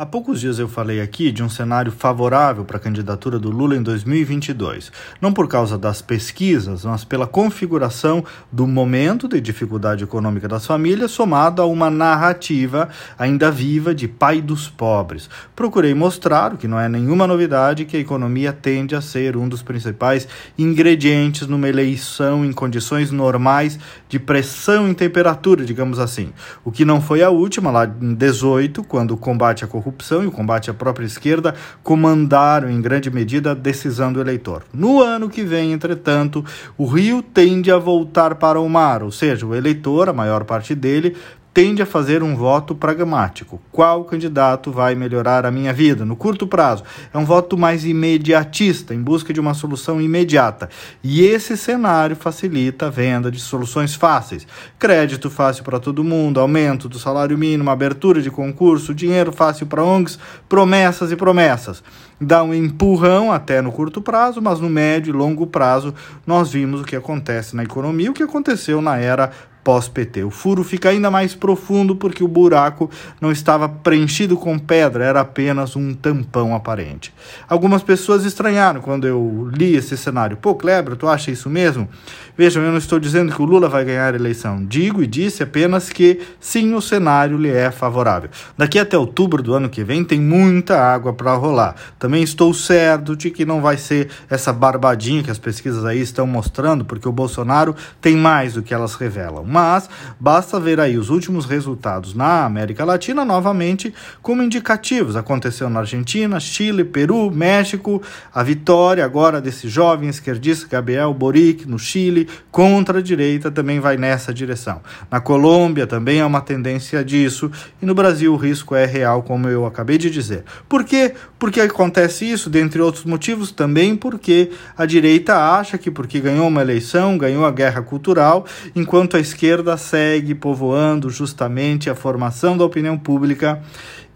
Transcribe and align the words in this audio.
Há 0.00 0.06
poucos 0.06 0.40
dias 0.40 0.58
eu 0.58 0.66
falei 0.66 0.98
aqui 0.98 1.30
de 1.30 1.42
um 1.42 1.48
cenário 1.50 1.92
favorável 1.92 2.64
para 2.64 2.78
a 2.78 2.80
candidatura 2.80 3.38
do 3.38 3.50
Lula 3.50 3.76
em 3.76 3.82
2022, 3.82 4.90
não 5.20 5.30
por 5.30 5.46
causa 5.46 5.76
das 5.76 6.00
pesquisas, 6.00 6.86
mas 6.86 7.04
pela 7.04 7.26
configuração 7.26 8.24
do 8.50 8.66
momento 8.66 9.28
de 9.28 9.38
dificuldade 9.42 10.02
econômica 10.02 10.48
das 10.48 10.64
famílias, 10.64 11.10
somado 11.10 11.60
a 11.60 11.66
uma 11.66 11.90
narrativa 11.90 12.88
ainda 13.18 13.50
viva 13.50 13.94
de 13.94 14.08
pai 14.08 14.40
dos 14.40 14.70
pobres. 14.70 15.28
Procurei 15.54 15.92
mostrar, 15.92 16.54
o 16.54 16.56
que 16.56 16.66
não 16.66 16.80
é 16.80 16.88
nenhuma 16.88 17.26
novidade, 17.26 17.84
que 17.84 17.98
a 17.98 18.00
economia 18.00 18.54
tende 18.54 18.94
a 18.94 19.02
ser 19.02 19.36
um 19.36 19.50
dos 19.50 19.60
principais 19.60 20.26
ingredientes 20.56 21.46
numa 21.46 21.68
eleição 21.68 22.42
em 22.42 22.54
condições 22.54 23.10
normais 23.10 23.78
de 24.08 24.18
pressão 24.18 24.90
e 24.90 24.94
temperatura, 24.94 25.62
digamos 25.62 25.98
assim. 25.98 26.32
O 26.64 26.72
que 26.72 26.86
não 26.86 27.02
foi 27.02 27.22
a 27.22 27.28
última, 27.28 27.70
lá 27.70 27.84
em 27.84 28.14
18, 28.14 28.82
quando 28.84 29.10
o 29.10 29.18
combate 29.18 29.62
à 29.62 29.68
corrupção 29.68 29.89
corrupção 29.90 30.22
e 30.22 30.26
o 30.26 30.32
combate 30.32 30.70
à 30.70 30.74
própria 30.74 31.04
esquerda 31.04 31.54
comandaram 31.82 32.70
em 32.70 32.80
grande 32.80 33.10
medida 33.10 33.50
a 33.50 33.54
decisão 33.54 34.12
do 34.12 34.20
eleitor. 34.20 34.62
No 34.72 35.02
ano 35.02 35.28
que 35.28 35.42
vem, 35.42 35.72
entretanto, 35.72 36.44
o 36.78 36.86
rio 36.86 37.22
tende 37.22 37.70
a 37.70 37.78
voltar 37.78 38.36
para 38.36 38.60
o 38.60 38.68
mar, 38.68 39.02
ou 39.02 39.10
seja, 39.10 39.46
o 39.46 39.54
eleitor, 39.54 40.08
a 40.08 40.12
maior 40.12 40.44
parte 40.44 40.74
dele, 40.74 41.16
tende 41.52 41.82
a 41.82 41.86
fazer 41.86 42.22
um 42.22 42.36
voto 42.36 42.74
pragmático. 42.74 43.60
Qual 43.72 44.04
candidato 44.04 44.70
vai 44.70 44.94
melhorar 44.94 45.44
a 45.44 45.50
minha 45.50 45.72
vida 45.72 46.04
no 46.04 46.14
curto 46.14 46.46
prazo? 46.46 46.84
É 47.12 47.18
um 47.18 47.24
voto 47.24 47.58
mais 47.58 47.84
imediatista, 47.84 48.94
em 48.94 49.02
busca 49.02 49.32
de 49.32 49.40
uma 49.40 49.52
solução 49.52 50.00
imediata. 50.00 50.68
E 51.02 51.22
esse 51.22 51.56
cenário 51.56 52.14
facilita 52.14 52.86
a 52.86 52.90
venda 52.90 53.30
de 53.30 53.40
soluções 53.40 53.94
fáceis. 53.94 54.46
Crédito 54.78 55.28
fácil 55.28 55.64
para 55.64 55.80
todo 55.80 56.04
mundo, 56.04 56.38
aumento 56.38 56.88
do 56.88 56.98
salário 56.98 57.36
mínimo, 57.36 57.70
abertura 57.70 58.22
de 58.22 58.30
concurso, 58.30 58.94
dinheiro 58.94 59.32
fácil 59.32 59.66
para 59.66 59.84
ONGs, 59.84 60.18
promessas 60.48 61.10
e 61.10 61.16
promessas. 61.16 61.82
Dá 62.20 62.42
um 62.42 62.52
empurrão 62.52 63.32
até 63.32 63.62
no 63.62 63.72
curto 63.72 64.02
prazo, 64.02 64.42
mas 64.42 64.60
no 64.60 64.68
médio 64.68 65.10
e 65.10 65.16
longo 65.16 65.46
prazo 65.46 65.94
nós 66.26 66.52
vimos 66.52 66.82
o 66.82 66.84
que 66.84 66.94
acontece 66.94 67.56
na 67.56 67.64
economia, 67.64 68.10
o 68.10 68.14
que 68.14 68.22
aconteceu 68.22 68.82
na 68.82 68.98
era 68.98 69.30
pós-PT. 69.62 70.24
O 70.24 70.30
furo 70.30 70.64
fica 70.64 70.88
ainda 70.88 71.10
mais 71.10 71.34
profundo 71.34 71.94
porque 71.94 72.24
o 72.24 72.28
buraco 72.28 72.90
não 73.20 73.30
estava 73.30 73.68
preenchido 73.68 74.36
com 74.36 74.58
pedra, 74.58 75.04
era 75.04 75.20
apenas 75.20 75.76
um 75.76 75.94
tampão 75.94 76.54
aparente. 76.54 77.12
Algumas 77.48 77.82
pessoas 77.82 78.24
estranharam 78.24 78.80
quando 78.80 79.06
eu 79.06 79.50
li 79.52 79.76
esse 79.76 79.96
cenário. 79.96 80.36
Pô, 80.36 80.54
Kleber, 80.54 80.96
tu 80.96 81.06
acha 81.06 81.30
isso 81.30 81.50
mesmo? 81.50 81.88
Vejam, 82.36 82.62
eu 82.62 82.70
não 82.70 82.78
estou 82.78 82.98
dizendo 82.98 83.34
que 83.34 83.42
o 83.42 83.44
Lula 83.44 83.68
vai 83.68 83.84
ganhar 83.84 84.14
a 84.14 84.16
eleição. 84.16 84.64
Digo 84.64 85.02
e 85.02 85.06
disse 85.06 85.42
apenas 85.42 85.90
que 85.90 86.20
sim, 86.38 86.74
o 86.74 86.80
cenário 86.80 87.36
lhe 87.36 87.50
é 87.50 87.70
favorável. 87.70 88.30
Daqui 88.56 88.78
até 88.78 88.96
outubro 88.96 89.42
do 89.42 89.52
ano 89.52 89.68
que 89.68 89.84
vem 89.84 90.04
tem 90.04 90.20
muita 90.20 90.80
água 90.80 91.12
para 91.12 91.34
rolar. 91.34 91.74
Também 91.98 92.22
estou 92.22 92.54
certo 92.54 93.14
de 93.14 93.30
que 93.30 93.44
não 93.44 93.60
vai 93.60 93.76
ser 93.76 94.08
essa 94.28 94.52
barbadinha 94.52 95.22
que 95.22 95.30
as 95.30 95.38
pesquisas 95.38 95.84
aí 95.84 96.00
estão 96.00 96.26
mostrando, 96.26 96.84
porque 96.84 97.08
o 97.08 97.12
Bolsonaro 97.12 97.76
tem 98.00 98.16
mais 98.16 98.54
do 98.54 98.62
que 98.62 98.72
elas 98.72 98.94
revelam 98.94 99.49
mas 99.50 99.90
basta 100.18 100.60
ver 100.60 100.78
aí 100.78 100.96
os 100.96 101.10
últimos 101.10 101.44
resultados 101.44 102.14
na 102.14 102.44
América 102.44 102.84
Latina 102.84 103.24
novamente 103.24 103.92
como 104.22 104.42
indicativos. 104.42 105.16
Aconteceu 105.16 105.68
na 105.68 105.80
Argentina, 105.80 106.38
Chile, 106.38 106.84
Peru, 106.84 107.30
México, 107.30 108.00
a 108.32 108.42
vitória 108.42 109.04
agora 109.04 109.40
desse 109.40 109.68
jovem 109.68 110.08
esquerdista 110.08 110.68
Gabriel 110.68 111.12
Boric 111.12 111.68
no 111.68 111.78
Chile 111.78 112.28
contra 112.50 113.00
a 113.00 113.02
direita 113.02 113.50
também 113.50 113.80
vai 113.80 113.96
nessa 113.96 114.32
direção. 114.32 114.80
Na 115.10 115.20
Colômbia 115.20 115.86
também 115.86 116.20
há 116.20 116.26
uma 116.26 116.40
tendência 116.40 117.04
disso 117.04 117.50
e 117.82 117.86
no 117.86 117.94
Brasil 117.94 118.32
o 118.32 118.36
risco 118.36 118.74
é 118.74 118.86
real, 118.86 119.22
como 119.22 119.48
eu 119.48 119.66
acabei 119.66 119.98
de 119.98 120.10
dizer. 120.10 120.44
Por 120.68 120.84
quê? 120.84 121.14
Porque 121.38 121.60
acontece 121.60 122.30
isso, 122.30 122.48
dentre 122.48 122.80
outros 122.80 123.04
motivos, 123.04 123.50
também 123.50 123.96
porque 123.96 124.50
a 124.76 124.86
direita 124.86 125.36
acha 125.36 125.76
que 125.76 125.90
porque 125.90 126.20
ganhou 126.20 126.46
uma 126.46 126.60
eleição, 126.60 127.18
ganhou 127.18 127.44
a 127.44 127.50
guerra 127.50 127.82
cultural, 127.82 128.46
enquanto 128.76 129.16
a 129.16 129.20
esquerda 129.20 129.39
esquerda 129.40 129.74
segue 129.78 130.34
povoando 130.34 131.08
justamente 131.08 131.88
a 131.88 131.94
formação 131.94 132.58
da 132.58 132.64
opinião 132.64 132.98
pública 132.98 133.62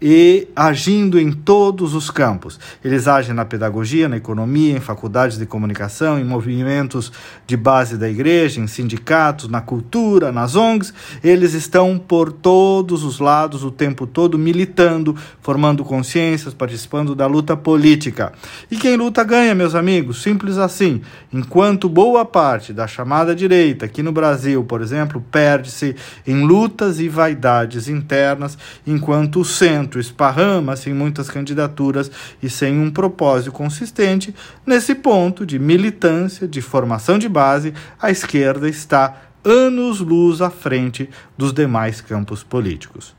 e 0.01 0.47
agindo 0.55 1.19
em 1.19 1.31
todos 1.31 1.93
os 1.93 2.09
campos. 2.09 2.59
Eles 2.83 3.07
agem 3.07 3.33
na 3.33 3.45
pedagogia, 3.45 4.09
na 4.09 4.17
economia, 4.17 4.75
em 4.75 4.81
faculdades 4.81 5.37
de 5.37 5.45
comunicação, 5.45 6.19
em 6.19 6.23
movimentos 6.23 7.11
de 7.47 7.55
base 7.55 7.97
da 7.97 8.09
igreja, 8.09 8.59
em 8.59 8.67
sindicatos, 8.67 9.47
na 9.47 9.61
cultura, 9.61 10.31
nas 10.31 10.55
ONGs. 10.55 10.93
Eles 11.23 11.53
estão 11.53 11.97
por 11.97 12.31
todos 12.31 13.03
os 13.03 13.19
lados 13.19 13.63
o 13.63 13.71
tempo 13.71 14.05
todo 14.05 14.37
militando, 14.37 15.15
formando 15.41 15.83
consciências, 15.83 16.53
participando 16.53 17.15
da 17.15 17.25
luta 17.25 17.55
política. 17.55 18.33
E 18.69 18.75
quem 18.75 18.97
luta 18.97 19.23
ganha, 19.23 19.55
meus 19.55 19.75
amigos, 19.75 20.21
simples 20.21 20.57
assim. 20.57 21.01
Enquanto 21.31 21.87
boa 21.87 22.25
parte 22.25 22.73
da 22.73 22.85
chamada 22.85 23.35
direita 23.35 23.85
aqui 23.85 24.03
no 24.03 24.11
Brasil, 24.11 24.63
por 24.63 24.81
exemplo, 24.81 25.23
perde-se 25.31 25.95
em 26.27 26.43
lutas 26.43 26.99
e 26.99 27.07
vaidades 27.07 27.87
internas, 27.87 28.57
enquanto 28.85 29.39
o 29.39 29.45
centro 29.45 29.84
centro 29.85 29.99
esparrama 29.99 30.75
sem 30.75 30.93
muitas 30.93 31.29
candidaturas 31.29 32.09
e 32.41 32.49
sem 32.49 32.79
um 32.79 32.89
propósito 32.89 33.51
consistente, 33.51 34.35
nesse 34.65 34.95
ponto 34.95 35.45
de 35.45 35.59
militância, 35.59 36.47
de 36.47 36.61
formação 36.61 37.19
de 37.19 37.29
base, 37.29 37.73
a 38.01 38.09
esquerda 38.09 38.67
está 38.67 39.21
anos-luz 39.43 40.41
à 40.41 40.49
frente 40.49 41.07
dos 41.37 41.53
demais 41.53 42.01
campos 42.01 42.43
políticos. 42.43 43.15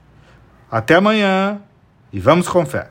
Até 0.70 0.96
amanhã 0.96 1.60
e 2.12 2.18
vamos 2.18 2.48
com 2.48 2.66
fé. 2.66 2.90